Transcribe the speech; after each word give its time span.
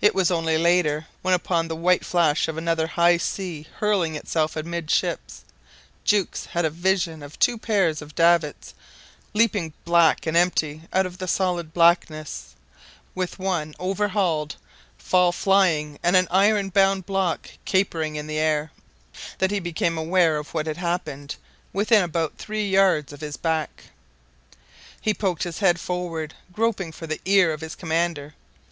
It 0.00 0.12
was 0.12 0.28
only 0.32 0.58
later, 0.58 1.06
when 1.22 1.34
upon 1.34 1.68
the 1.68 1.76
white 1.76 2.04
flash 2.04 2.48
of 2.48 2.56
another 2.58 2.88
high 2.88 3.16
sea 3.16 3.68
hurling 3.76 4.16
itself 4.16 4.56
amidships, 4.56 5.44
Jukes 6.02 6.46
had 6.46 6.64
a 6.64 6.68
vision 6.68 7.22
of 7.22 7.38
two 7.38 7.56
pairs 7.58 8.02
of 8.02 8.16
davits 8.16 8.74
leaping 9.34 9.72
black 9.84 10.26
and 10.26 10.36
empty 10.36 10.82
out 10.92 11.06
of 11.06 11.18
the 11.18 11.28
solid 11.28 11.72
blackness, 11.72 12.56
with 13.14 13.38
one 13.38 13.76
overhauled 13.78 14.56
fall 14.98 15.30
flying 15.30 15.96
and 16.02 16.16
an 16.16 16.26
iron 16.32 16.70
bound 16.70 17.06
block 17.06 17.48
capering 17.64 18.16
in 18.16 18.26
the 18.26 18.40
air, 18.40 18.72
that 19.38 19.52
he 19.52 19.60
became 19.60 19.96
aware 19.96 20.38
of 20.38 20.52
what 20.54 20.66
had 20.66 20.78
happened 20.78 21.36
within 21.72 22.02
about 22.02 22.36
three 22.36 22.68
yards 22.68 23.12
of 23.12 23.20
his 23.20 23.36
back. 23.36 23.84
He 25.00 25.14
poked 25.14 25.44
his 25.44 25.60
head 25.60 25.78
forward, 25.78 26.34
groping 26.52 26.90
for 26.90 27.06
the 27.06 27.20
ear 27.24 27.52
of 27.52 27.60
his 27.60 27.76
commander. 27.76 28.34